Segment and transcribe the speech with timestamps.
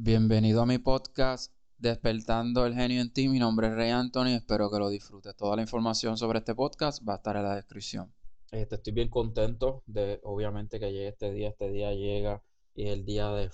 [0.00, 3.28] Bienvenido a mi podcast Despertando el genio en ti.
[3.28, 4.36] Mi nombre es Rey Anthony.
[4.36, 5.34] Espero que lo disfrutes.
[5.34, 8.14] Toda la información sobre este podcast va a estar en la descripción.
[8.52, 11.48] Este, estoy bien contento de, obviamente, que llegue este día.
[11.48, 12.40] Este día llega
[12.76, 13.50] y es el día de,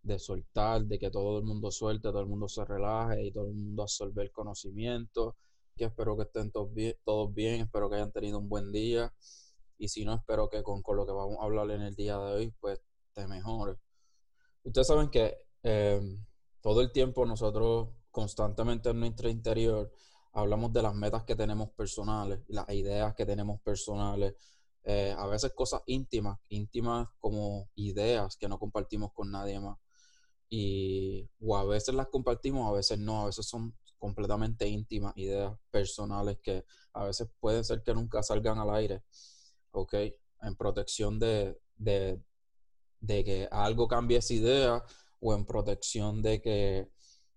[0.00, 3.48] de soltar, de que todo el mundo suelte, todo el mundo se relaje y todo
[3.48, 5.36] el mundo absorbe el conocimiento.
[5.76, 9.12] Que espero que estén todos bien, todos bien, espero que hayan tenido un buen día.
[9.76, 12.16] Y si no, espero que con, con lo que vamos a hablar en el día
[12.16, 12.80] de hoy, pues
[13.12, 13.74] te mejore.
[14.64, 16.24] Ustedes saben que Em,
[16.60, 19.90] todo el tiempo nosotros constantemente en nuestro interior
[20.32, 24.34] hablamos de las metas que tenemos personales, las ideas que tenemos personales,
[24.84, 29.78] eh, a veces cosas íntimas, íntimas como ideas que no compartimos con nadie más.
[30.48, 35.52] Y o a veces las compartimos, a veces no, a veces son completamente íntimas, ideas
[35.70, 39.02] personales que a veces pueden ser que nunca salgan al aire,
[39.72, 39.94] ¿ok?
[40.42, 42.22] En protección de, de,
[43.00, 44.84] de que algo cambie esa idea
[45.20, 46.90] o en protección de que,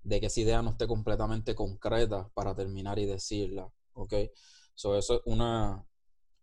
[0.04, 4.14] de que esa idea no esté completamente concreta para terminar y decirla, ¿ok?
[4.76, 5.86] So, eso es una,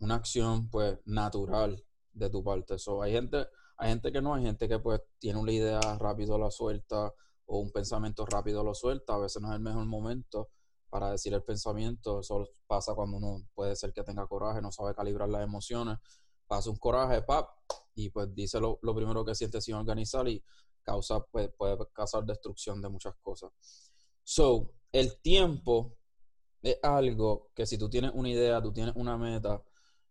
[0.00, 2.78] una acción, pues, natural de tu parte.
[2.78, 3.46] So, hay gente,
[3.78, 7.12] hay gente que no, hay gente que, pues, tiene una idea rápido la suelta
[7.46, 9.14] o un pensamiento rápido lo suelta.
[9.14, 10.50] A veces no es el mejor momento
[10.90, 12.20] para decir el pensamiento.
[12.20, 15.98] Eso pasa cuando uno puede ser que tenga coraje, no sabe calibrar las emociones.
[16.46, 17.48] Pasa un coraje, pap,
[17.94, 20.44] y pues dice lo, lo primero que siente sin organizar y
[20.86, 23.50] causa, puede, puede causar destrucción de muchas cosas.
[24.22, 25.96] So, el tiempo
[26.62, 29.62] es algo que si tú tienes una idea, tú tienes una meta,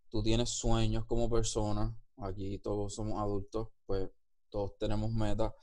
[0.10, 4.10] tú tienes sueños como persona, aquí todos somos adultos, pues
[4.50, 5.54] todos tenemos metas.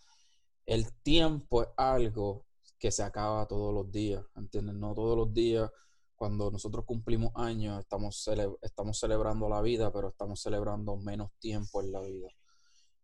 [0.67, 2.47] El tiempo es algo
[2.79, 4.75] que se acaba todos los días, ¿entiendes?
[4.75, 5.71] No todos los días,
[6.15, 8.29] cuando nosotros cumplimos años, estamos,
[8.61, 12.29] estamos celebrando la vida, pero estamos celebrando menos tiempo en la vida.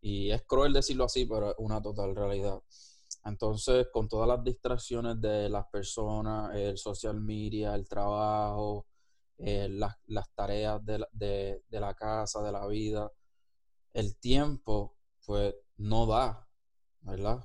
[0.00, 2.60] Y es cruel decirlo así, pero es una total realidad.
[3.24, 8.86] Entonces, con todas las distracciones de las personas, el social media, el trabajo,
[9.38, 9.96] eh, las,
[10.34, 13.10] tareas de la, de, la casa, de la vida,
[13.92, 16.48] el tiempo, pues no da,
[17.03, 17.44] ¿verdad?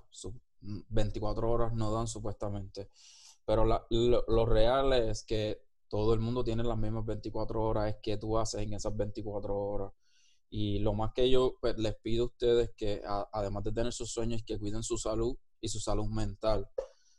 [0.62, 2.90] 24 horas no dan supuestamente.
[3.46, 3.86] Pero lo,
[4.28, 8.38] lo, real es que todo el mundo tiene las mismas 24 horas, es que tú
[8.38, 9.92] haces en esas 24 horas.
[10.56, 14.12] Y lo más que yo pues, les pido a ustedes que, además de tener sus
[14.12, 16.70] sueños, que cuiden su salud y su salud mental.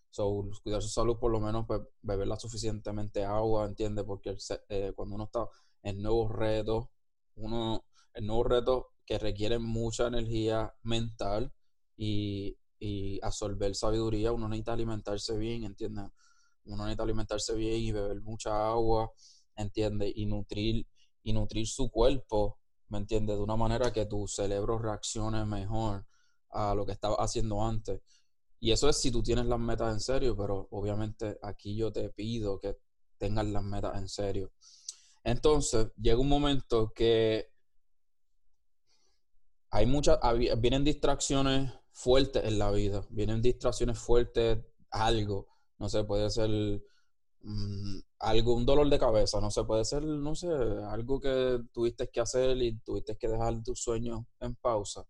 [0.08, 4.04] So, cuidar su salud, por lo menos, pues, beberla suficientemente agua, ¿entiendes?
[4.04, 4.36] Porque
[4.68, 5.48] eh, cuando uno está
[5.82, 6.86] en nuevos retos,
[7.34, 7.84] uno,
[8.14, 11.52] en nuevos retos que requieren mucha energía mental
[11.96, 16.04] y, y absorber sabiduría, uno necesita alimentarse bien, ¿entiendes?
[16.66, 19.10] Uno necesita alimentarse bien y beber mucha agua,
[19.56, 20.12] ¿entiendes?
[20.14, 20.86] Y nutrir,
[21.24, 22.60] y nutrir su cuerpo
[22.94, 23.36] ¿me entiendes?
[23.36, 26.06] De una manera que tu cerebro reaccione mejor
[26.50, 28.00] a lo que estaba haciendo antes.
[28.60, 32.08] Y eso es si tú tienes las metas en serio, pero obviamente aquí yo te
[32.10, 32.78] pido que
[33.18, 34.52] tengas las metas en serio.
[35.24, 37.48] Entonces, llega un momento que
[39.70, 40.20] hay muchas,
[40.58, 44.58] vienen distracciones fuertes en la vida, vienen distracciones fuertes,
[44.90, 46.80] algo, no sé, puede ser
[47.44, 52.08] mm, algo, un dolor de cabeza, no sé, puede ser, no sé, algo que tuviste
[52.08, 55.06] que hacer y tuviste que dejar tus sueños en pausa.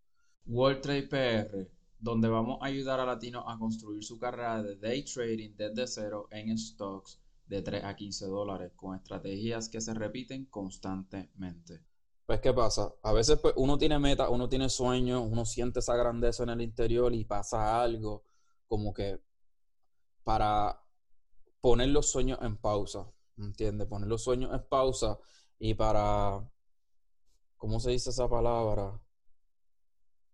[0.46, 5.04] World Trade PR, donde vamos a ayudar a latinos a construir su carrera de day
[5.04, 10.46] trading desde cero en stocks de 3 a 15 dólares con estrategias que se repiten
[10.46, 11.82] constantemente.
[12.26, 12.94] Pues, ¿qué pasa?
[13.02, 16.62] A veces pues, uno tiene metas, uno tiene sueños, uno siente esa grandeza en el
[16.62, 18.24] interior y pasa algo
[18.66, 19.20] como que
[20.24, 20.83] para
[21.64, 23.88] poner los sueños en pausa, ¿entiendes?
[23.88, 25.18] Poner los sueños en pausa
[25.58, 26.46] y para,
[27.56, 29.00] ¿cómo se dice esa palabra?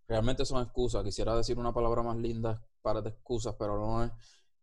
[0.09, 1.05] Realmente son excusas.
[1.05, 4.11] Quisiera decir una palabra más linda para excusas, pero no es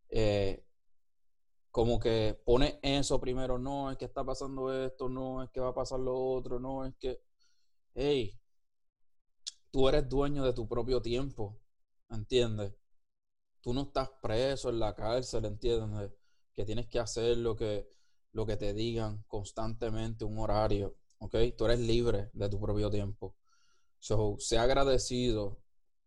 [0.09, 0.65] eh,
[1.71, 5.69] como que pone eso primero, no es que está pasando esto, no es que va
[5.69, 7.21] a pasar lo otro, no es que,
[7.95, 8.37] hey,
[9.71, 11.57] tú eres dueño de tu propio tiempo,
[12.09, 12.73] ¿entiendes?
[13.61, 16.11] Tú no estás preso en la cárcel, ¿entiendes?
[16.57, 17.87] Que tienes que hacer lo que,
[18.31, 21.35] lo que te digan constantemente, un horario, ¿ok?
[21.55, 23.35] Tú eres libre de tu propio tiempo.
[23.99, 25.59] So, sea agradecido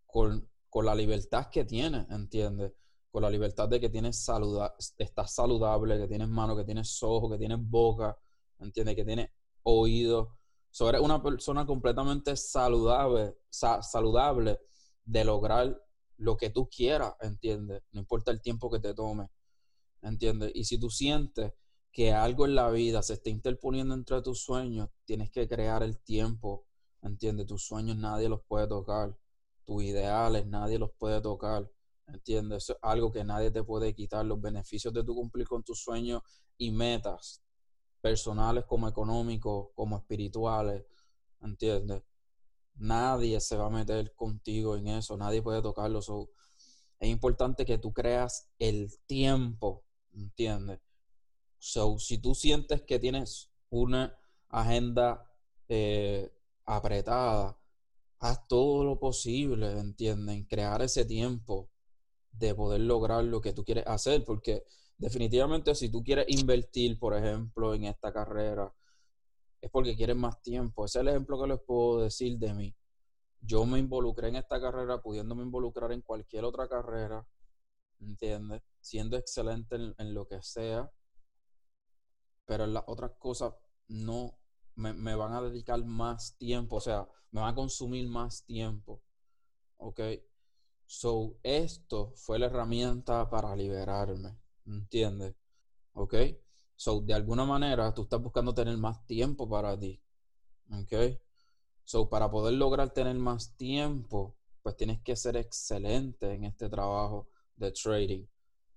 [0.06, 2.73] con, la libertad que tienes, ¿entiendes?
[3.12, 4.61] Con la libertad de que tienes salud,
[4.99, 8.19] estás saludable, que tienes mano, que tienes ojos, que tienes boca,
[8.58, 8.97] ¿entiendes?
[8.97, 9.31] Que tienes
[9.62, 10.37] oído.
[10.73, 14.58] So, eres una persona completamente saludable, saludable
[15.05, 15.81] de lograr
[16.17, 17.85] lo que tú quieras, ¿entiendes?
[17.93, 19.29] No importa el tiempo que te tome.
[20.02, 20.52] ¿Entiendes?
[20.55, 21.52] Y si tú sientes
[21.93, 25.99] que algo en la vida se está interponiendo entre tus sueños, tienes que crear el
[25.99, 26.67] tiempo,
[27.02, 27.47] ¿entiendes?
[27.47, 29.17] Tus sueños nadie los puede tocar,
[29.64, 31.70] tus ideales nadie los puede tocar,
[32.06, 32.64] ¿entiendes?
[32.64, 34.25] Eso es algo que nadie te puede quitar.
[34.25, 36.23] Los beneficios de tu cumplir con tus sueños
[36.58, 37.43] y metas,
[38.00, 40.85] personales como económicos, como espirituales,
[41.41, 42.02] ¿entiendes?
[42.75, 46.00] Nadie se va a meter contigo en eso, nadie puede tocarlo.
[46.00, 49.85] es importante que tú creas el tiempo,
[50.15, 50.81] ¿entiendes?
[51.59, 54.17] So, si tú sientes que tienes una
[54.49, 55.31] agenda
[55.69, 56.33] eh,
[56.65, 57.59] apretada,
[58.19, 60.37] haz todo lo posible, ¿entiendes?
[60.37, 61.71] En crear ese tiempo
[62.33, 64.65] de poder lograr lo que tú quieres hacer, porque
[64.99, 68.73] definitivamente si tú quieres invertir, por ejemplo, en esta carrera,
[69.61, 70.85] es porque quieres más tiempo.
[70.85, 72.75] Ese es el ejemplo que les puedo decir de mí.
[73.43, 77.27] Yo me involucré en esta carrera pudiéndome involucrar en cualquier otra carrera,
[78.00, 78.62] ¿entiendes?
[78.81, 80.91] Siendo excelente en, lo que sea,
[82.47, 83.55] pero en las otras cosas
[83.88, 84.38] no
[84.75, 89.02] me, me, van a dedicar más tiempo, o sea, me van a consumir más tiempo.
[89.76, 90.00] ¿Ok?
[90.87, 94.37] So, esto fue la herramienta para liberarme,
[94.67, 95.37] ¿entiendes?
[95.93, 96.14] ¿Ok?
[96.75, 100.02] So, de alguna manera, tú estás buscando tener más tiempo para ti.
[100.73, 101.20] ¿Ok?
[101.85, 107.29] So, para poder lograr tener más tiempo, pues tienes que ser excelente en este trabajo
[107.61, 108.27] de trading.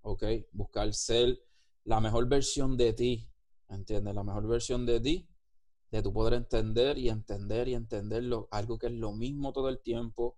[0.02, 0.24] ¿Ok?
[0.52, 1.40] Buscar ser
[1.86, 3.30] la mejor versión de ti.
[3.70, 4.14] ¿Entiendes?
[4.14, 5.28] La mejor versión de ti,
[5.90, 9.80] de tu poder entender y entender y entenderlo, algo que es lo mismo todo el
[9.80, 10.38] tiempo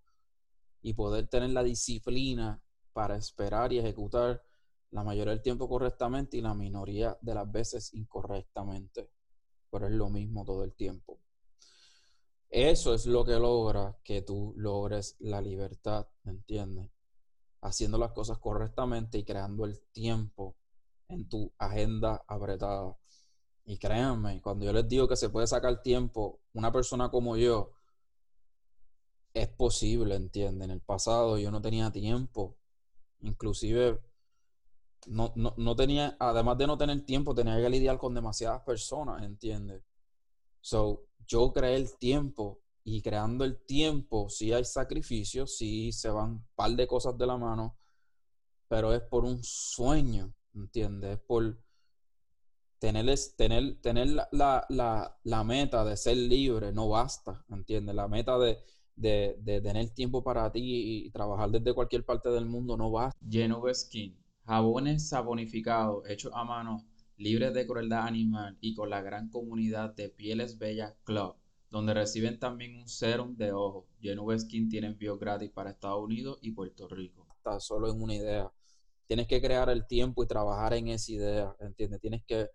[0.81, 2.61] y poder tener la disciplina
[2.93, 4.41] para esperar y ejecutar
[4.91, 9.09] la mayoría del tiempo correctamente y la minoría de las veces incorrectamente.
[9.69, 11.19] Pero es lo mismo todo el tiempo.
[12.49, 16.94] Eso es lo que logra que tú logres la libertad, ¿me entiendes?
[17.65, 20.55] Haciendo las cosas correctamente y creando el tiempo
[21.07, 22.95] en tu agenda apretada.
[23.65, 27.71] Y créanme, cuando yo les digo que se puede sacar tiempo, una persona como yo,
[29.33, 30.65] es posible, ¿entiendes?
[30.65, 32.55] En el pasado yo no tenía tiempo.
[33.21, 33.99] Inclusive
[35.07, 39.83] no, no, tenía, además de no tener tiempo, tenía que lidiar con demasiadas personas, ¿entiendes?
[40.61, 46.29] So, yo creé el tiempo y creando el tiempo, sí hay sacrificios, sí se van
[46.29, 47.77] un par de cosas de la mano,
[48.67, 51.17] pero es por un sueño, ¿entiendes?
[51.17, 51.57] Es por
[52.79, 53.05] tener,
[53.35, 57.95] tener, tener la, la, la, meta de ser libre, no basta, ¿entiendes?
[57.95, 58.59] La meta de,
[58.95, 60.61] de, de, tener tiempo para ti
[61.05, 63.19] y trabajar desde cualquier parte del mundo no basta.
[63.27, 64.15] Genove Skin
[64.45, 66.85] Jabones sabonificados hechos a mano,
[67.17, 71.35] libres de crueldad animal y con la gran comunidad de Pieles Bellas Club,
[71.75, 73.85] donde reciben también un serum de ojo.
[73.99, 77.27] Genuve Skin tiene envío gratis para Estados Unidos y Puerto Rico.
[77.35, 78.49] Está solo en una idea.
[79.07, 81.99] Tienes que crear el tiempo y trabajar en esa idea, ¿entiendes?
[81.99, 82.49] Tienes que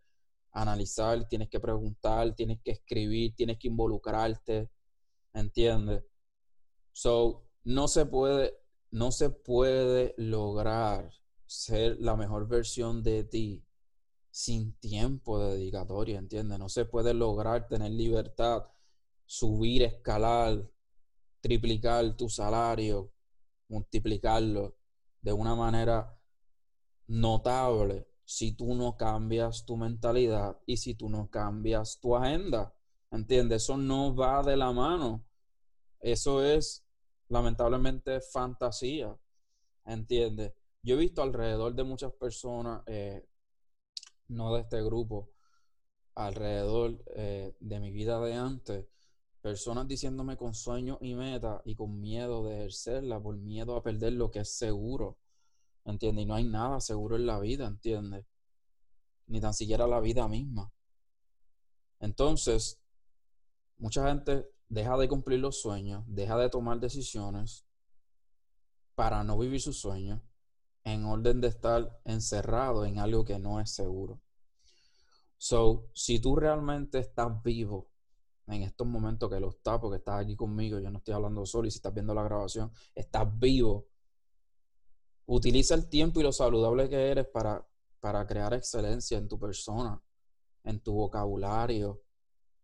[0.53, 4.71] analizar, tienes que preguntar, tienes que escribir, tienes que involucrarte,
[5.35, 6.03] ¿entiendes?
[6.93, 8.55] So, no se puede,
[8.91, 11.13] no se puede lograr
[11.45, 13.63] ser la mejor versión de ti
[14.31, 16.59] sin tiempo de dedicatoria, ¿entiendes?
[16.59, 18.65] No se puede lograr tener libertad,
[19.31, 20.69] subir, escalar,
[21.41, 23.13] triplicar tu salario,
[23.69, 24.77] multiplicarlo
[25.21, 26.19] de una manera
[27.07, 32.75] notable si tú no cambias tu mentalidad y si tú no cambias tu agenda.
[33.13, 33.63] ¿Entiendes?
[33.63, 35.25] Eso no va de la mano.
[36.01, 36.85] Eso es
[37.29, 39.17] lamentablemente fantasía.
[39.85, 40.55] ¿Entiendes?
[40.83, 43.25] Yo he visto alrededor de muchas personas, eh,
[44.27, 45.31] no de este grupo,
[46.17, 48.87] alrededor eh, de mi vida de antes,
[49.41, 54.13] personas diciéndome con sueños y metas y con miedo de ejercerla, por miedo a perder
[54.13, 55.19] lo que es seguro.
[55.85, 56.25] ¿Entiendes?
[56.25, 58.27] Y no hay nada seguro en la vida, ¿entiendes?
[59.27, 60.73] Ni tan siquiera la vida misma.
[62.01, 62.81] Entonces,
[63.79, 67.67] mucha gente deja de cumplir los sueños, deja de tomar decisiones
[68.95, 70.21] para no vivir sus sueños
[70.85, 74.21] en orden de estar encerrado en algo que no es seguro.
[75.39, 77.90] So, si tú realmente estás vivo
[78.53, 81.69] en estos momentos que lo estás, porque estás aquí conmigo, yo no estoy hablando solo,
[81.69, 83.87] y si estás viendo la grabación, estás vivo,
[85.27, 87.67] utiliza el tiempo y lo saludable que eres para,
[88.01, 90.03] para crear excelencia en tu persona,
[90.65, 92.03] en tu vocabulario,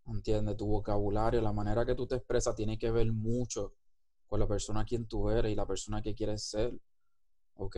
[0.06, 0.56] ¿entiendes?
[0.56, 3.74] Tu vocabulario, la manera que tú te expresas tiene que ver mucho
[4.26, 6.74] con la persona a quien tú eres y la persona que quieres ser.
[7.56, 7.76] ¿ok?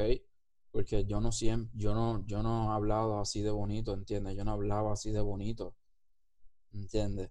[0.70, 4.36] Porque yo no siempre, yo no, yo no he hablado así de bonito, ¿entiendes?
[4.36, 5.74] Yo no hablaba así de bonito,
[6.72, 7.30] ¿entiendes?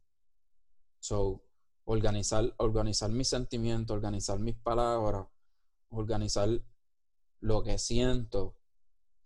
[0.99, 1.43] So,
[1.85, 5.27] organizar, organizar mis sentimientos, organizar mis palabras,
[5.89, 6.49] organizar
[7.39, 8.55] lo que siento,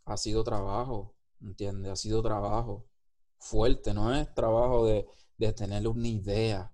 [0.06, 1.92] ha sido trabajo, ¿entiendes?
[1.92, 2.86] Ha sido trabajo
[3.38, 6.72] fuerte, no es trabajo de, de tener una idea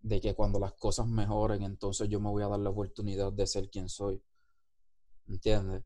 [0.00, 3.46] de que cuando las cosas mejoren, entonces yo me voy a dar la oportunidad de
[3.46, 4.22] ser quien soy.
[5.26, 5.82] ¿Entiendes?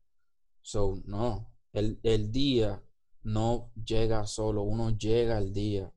[0.61, 2.81] So, no, el, el día
[3.23, 5.91] no llega solo, uno llega al día.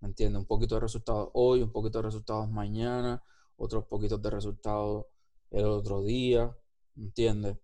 [0.00, 0.40] ¿Me entiendes?
[0.40, 3.22] Un poquito de resultados hoy, un poquito de resultados mañana,
[3.56, 5.06] otros poquitos de resultados
[5.50, 6.56] el otro día,
[6.96, 7.56] ¿entiendes?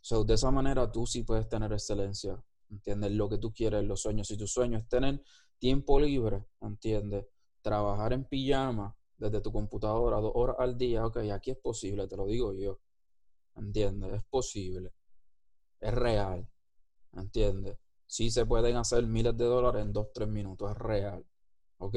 [0.00, 3.12] So, de esa manera tú sí puedes tener excelencia, ¿entiendes?
[3.12, 4.28] Lo que tú quieres, los sueños.
[4.28, 5.22] Si tu sueño es tener
[5.58, 7.26] tiempo libre, ¿entiendes?
[7.62, 12.16] Trabajar en pijama desde tu computadora dos horas al día, ok, aquí es posible, te
[12.16, 12.80] lo digo yo,
[13.56, 14.12] ¿entiendes?
[14.14, 14.92] Es posible,
[15.80, 16.48] es real,
[17.12, 17.78] ¿entiendes?
[18.06, 21.24] Sí se pueden hacer miles de dólares en dos, tres minutos, es real,
[21.82, 21.96] ¿ok?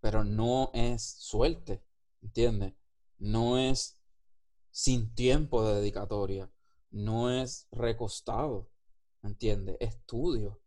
[0.00, 1.82] Pero no es suerte,
[2.22, 2.74] ¿entiendes?
[3.18, 3.98] No es
[4.70, 6.50] sin tiempo de dedicatoria,
[6.90, 8.70] no es recostado,
[9.22, 9.76] ¿entiendes?
[9.80, 10.60] Estudio,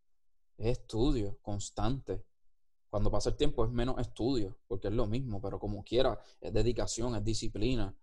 [0.57, 2.25] es estudio constante.
[2.89, 6.51] Cuando pasa el tiempo es menos estudio, porque es lo mismo, pero como quiera, es
[6.51, 7.95] dedicación, es disciplina,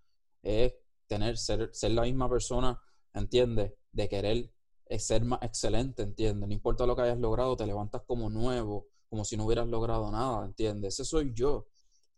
[0.43, 0.75] es
[1.07, 2.81] tener, ser, ser la misma persona,
[3.13, 3.73] ¿entiendes?
[3.91, 4.53] De querer
[4.99, 6.49] ser más excelente, ¿entiendes?
[6.49, 10.11] No importa lo que hayas logrado, te levantas como nuevo, como si no hubieras logrado
[10.11, 10.95] nada, ¿entiendes?
[10.95, 11.67] Ese soy yo,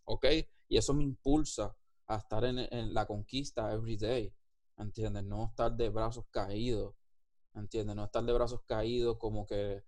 [0.05, 0.27] ¿ok?
[0.69, 1.75] Y eso me impulsa
[2.07, 4.33] a estar en, en la conquista every day,
[4.77, 5.25] ¿entiendes?
[5.25, 6.95] No estar de brazos caídos,
[7.55, 7.97] ¿entiendes?
[7.97, 9.83] No estar de brazos caídos como que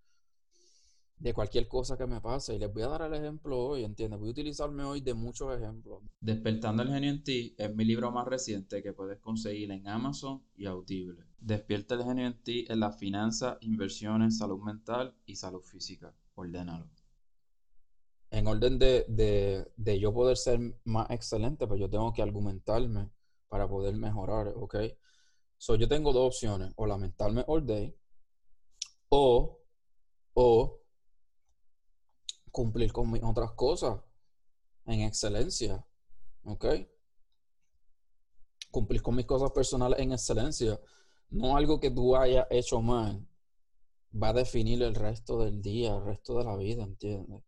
[1.19, 2.55] de cualquier cosa que me pase.
[2.55, 4.19] Y les voy a dar el ejemplo hoy, ¿entiendes?
[4.19, 6.03] Voy a utilizarme hoy de muchos ejemplos.
[6.21, 10.43] Despertando el genio en ti es mi libro más reciente que puedes conseguir en Amazon
[10.57, 11.25] y Audible.
[11.39, 16.15] Despierta el genio en ti en las finanzas, inversiones, salud mental y salud física.
[16.35, 16.89] Ordénalo.
[18.31, 23.09] En orden de, de, de yo poder ser más excelente, pues yo tengo que argumentarme
[23.49, 24.77] para poder mejorar, ¿ok?
[25.57, 27.97] So, yo tengo dos opciones, o lamentarme all day,
[29.09, 29.61] o,
[30.35, 30.81] o
[32.55, 34.01] cumplir con mis otras cosas
[34.87, 35.85] en excelencia,
[36.45, 36.65] ¿ok?
[38.71, 40.81] Cumplir con mis cosas personales en excelencia,
[41.31, 43.27] no algo que tú hayas hecho mal,
[44.15, 47.43] va a definir el resto del día, el resto de la vida, ¿entiendes?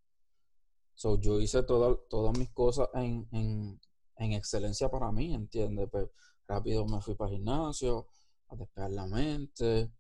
[0.95, 3.81] So, yo hice todas mis cosas en, en,
[4.17, 5.89] en, excelencia para mí, ¿entiendes?
[5.89, 6.09] Pues
[6.49, 8.09] rápido me fui para el gimnasio,
[8.49, 9.93] a despejar la mente,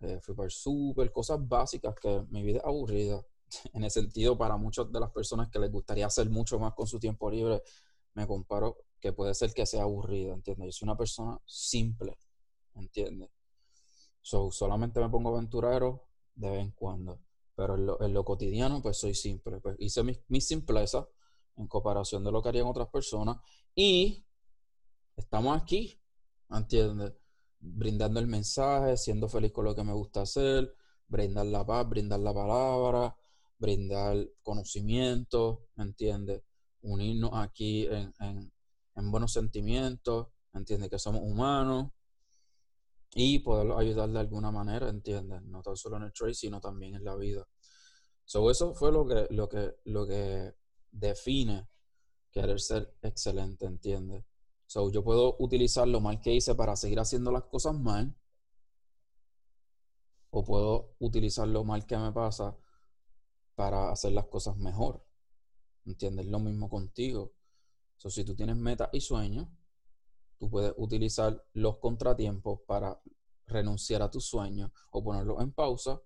[0.00, 3.24] eh, fui para el súper, cosas básicas que mi vida es aburrida.
[3.72, 6.86] En el sentido, para muchas de las personas que les gustaría hacer mucho más con
[6.86, 7.62] su tiempo libre,
[8.14, 10.66] me comparo que puede ser que sea aburrida, ¿entiendes?
[10.66, 12.18] Yo soy una persona simple,
[12.74, 13.30] ¿entiendes?
[14.22, 17.20] So, solamente me pongo aventurero de vez en cuando.
[17.54, 19.60] Pero en lo, cotidiano, pues soy simple.
[19.60, 21.06] Pues hice mi, mi, simpleza
[21.56, 23.36] en comparación de lo que harían otras personas.
[23.74, 24.24] Y
[25.16, 26.00] estamos aquí,
[26.50, 27.12] ¿entiendes?
[27.60, 30.74] Brindando el mensaje, siendo feliz con lo que me gusta hacer,
[31.06, 33.16] brindar la paz, brindar la palabra,
[33.64, 36.42] brindar conocimiento, ¿entiendes?
[36.82, 38.52] Unirnos aquí en, en,
[38.94, 40.90] en buenos sentimientos, ¿entiendes?
[40.90, 41.92] Que somos humanos
[43.14, 45.42] y poderlos ayudar de alguna manera, ¿entiendes?
[45.44, 47.48] No tan solo en el trade, sino también en la vida.
[48.26, 50.52] So, eso fue lo que, lo que, lo que
[50.90, 51.66] define
[52.30, 54.24] querer ser excelente, ¿entiendes?
[54.66, 58.14] So, yo puedo utilizar lo mal que hice para seguir haciendo las cosas mal,
[60.30, 62.56] o puedo utilizar lo mal que me pasa
[63.54, 65.04] para hacer las cosas mejor.
[65.84, 66.26] ¿Entiendes?
[66.26, 67.32] Lo mismo contigo.
[67.96, 69.48] So, si tú tienes metas y sueños,
[70.38, 73.00] tú puedes utilizar los contratiempos para
[73.46, 76.00] renunciar a tus sueños o ponerlos en pausa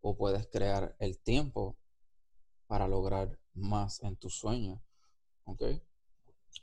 [0.00, 1.76] o puedes crear el tiempo
[2.66, 4.80] para lograr más en tus sueños.
[5.44, 5.62] ¿Ok?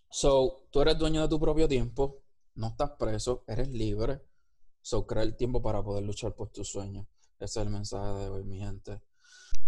[0.10, 2.24] So, tú eres dueño de tu propio tiempo,
[2.56, 4.22] no estás preso, eres libre.
[4.82, 7.08] So, crea el tiempo para poder luchar por tus sueños.
[7.40, 9.02] Ese es el mensaje de hoy, mi gente.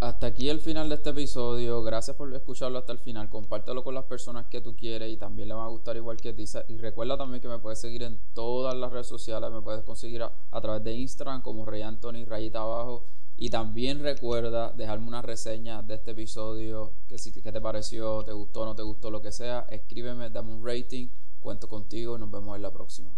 [0.01, 1.81] Hasta aquí el final de este episodio.
[1.81, 3.29] Gracias por escucharlo hasta el final.
[3.29, 6.33] Compártelo con las personas que tú quieres y también le va a gustar igual que
[6.33, 6.43] ti.
[6.67, 9.49] Y recuerda también que me puedes seguir en todas las redes sociales.
[9.51, 13.05] Me puedes conseguir a, través de Instagram como Rey Anthony, rayita abajo.
[13.37, 16.91] Y también recuerda dejarme una reseña de este episodio.
[17.07, 19.65] Que si que te pareció, te gustó, no te gustó, lo que sea.
[19.69, 21.07] Escríbeme, dame un rating.
[21.39, 22.17] Cuento contigo.
[22.17, 23.11] Nos vemos en la próxima.